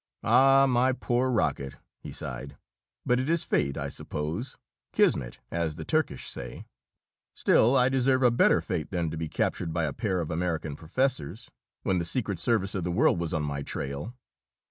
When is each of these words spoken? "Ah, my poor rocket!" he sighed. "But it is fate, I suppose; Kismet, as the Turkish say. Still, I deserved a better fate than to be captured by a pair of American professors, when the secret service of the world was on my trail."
"Ah, 0.23 0.65
my 0.67 0.93
poor 0.93 1.29
rocket!" 1.29 1.75
he 1.99 2.11
sighed. 2.11 2.57
"But 3.05 3.19
it 3.19 3.29
is 3.29 3.43
fate, 3.43 3.77
I 3.77 3.87
suppose; 3.87 4.57
Kismet, 4.93 5.39
as 5.51 5.75
the 5.75 5.85
Turkish 5.85 6.27
say. 6.27 6.65
Still, 7.35 7.75
I 7.77 7.87
deserved 7.87 8.23
a 8.23 8.31
better 8.31 8.61
fate 8.61 8.89
than 8.89 9.11
to 9.11 9.15
be 9.17 9.27
captured 9.29 9.71
by 9.71 9.83
a 9.83 9.93
pair 9.93 10.19
of 10.19 10.31
American 10.31 10.75
professors, 10.75 11.51
when 11.83 11.99
the 11.99 12.05
secret 12.05 12.39
service 12.39 12.73
of 12.73 12.83
the 12.83 12.89
world 12.89 13.19
was 13.19 13.31
on 13.31 13.43
my 13.43 13.61
trail." 13.61 14.15